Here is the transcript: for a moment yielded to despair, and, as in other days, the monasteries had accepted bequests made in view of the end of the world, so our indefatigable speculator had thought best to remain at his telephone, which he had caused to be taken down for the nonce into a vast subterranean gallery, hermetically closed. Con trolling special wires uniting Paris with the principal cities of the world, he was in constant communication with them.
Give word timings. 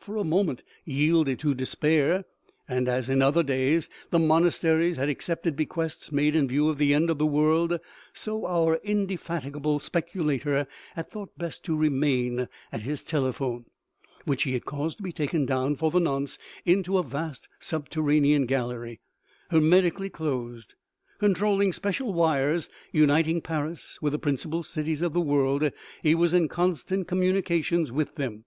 for 0.00 0.16
a 0.16 0.24
moment 0.24 0.64
yielded 0.84 1.38
to 1.38 1.54
despair, 1.54 2.24
and, 2.68 2.88
as 2.88 3.08
in 3.08 3.22
other 3.22 3.44
days, 3.44 3.88
the 4.10 4.18
monasteries 4.18 4.96
had 4.96 5.08
accepted 5.08 5.54
bequests 5.54 6.10
made 6.10 6.34
in 6.34 6.48
view 6.48 6.68
of 6.68 6.78
the 6.78 6.92
end 6.92 7.10
of 7.10 7.18
the 7.18 7.24
world, 7.24 7.78
so 8.12 8.44
our 8.44 8.80
indefatigable 8.82 9.78
speculator 9.78 10.66
had 10.96 11.08
thought 11.08 11.30
best 11.38 11.62
to 11.64 11.76
remain 11.76 12.48
at 12.72 12.80
his 12.80 13.04
telephone, 13.04 13.66
which 14.24 14.42
he 14.42 14.52
had 14.54 14.64
caused 14.64 14.96
to 14.96 15.02
be 15.04 15.12
taken 15.12 15.46
down 15.46 15.76
for 15.76 15.92
the 15.92 16.00
nonce 16.00 16.38
into 16.64 16.98
a 16.98 17.04
vast 17.04 17.48
subterranean 17.60 18.46
gallery, 18.46 18.98
hermetically 19.52 20.10
closed. 20.10 20.74
Con 21.20 21.34
trolling 21.34 21.72
special 21.72 22.12
wires 22.12 22.68
uniting 22.90 23.40
Paris 23.40 24.02
with 24.02 24.12
the 24.12 24.18
principal 24.18 24.64
cities 24.64 25.02
of 25.02 25.12
the 25.12 25.20
world, 25.20 25.70
he 26.02 26.16
was 26.16 26.34
in 26.34 26.48
constant 26.48 27.06
communication 27.06 27.86
with 27.94 28.16
them. 28.16 28.44